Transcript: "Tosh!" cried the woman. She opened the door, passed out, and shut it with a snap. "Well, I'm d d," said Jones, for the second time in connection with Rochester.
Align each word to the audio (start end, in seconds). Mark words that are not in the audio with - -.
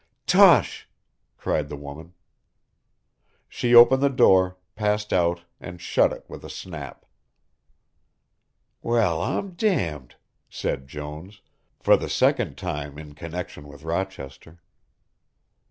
"Tosh!" 0.25 0.89
cried 1.37 1.69
the 1.69 1.75
woman. 1.77 2.15
She 3.47 3.75
opened 3.75 4.01
the 4.01 4.09
door, 4.09 4.57
passed 4.75 5.13
out, 5.13 5.41
and 5.59 5.79
shut 5.79 6.11
it 6.11 6.25
with 6.27 6.43
a 6.43 6.49
snap. 6.49 7.05
"Well, 8.81 9.21
I'm 9.21 9.51
d 9.51 9.75
d," 9.77 9.99
said 10.49 10.87
Jones, 10.87 11.41
for 11.79 11.97
the 11.97 12.09
second 12.09 12.57
time 12.57 12.97
in 12.97 13.13
connection 13.13 13.67
with 13.67 13.83
Rochester. 13.83 14.63